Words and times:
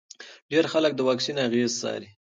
ډېر 0.51 0.65
خلک 0.73 0.91
د 0.95 0.99
واکسین 1.07 1.37
اغېزې 1.45 1.75
څاري. 1.81 2.09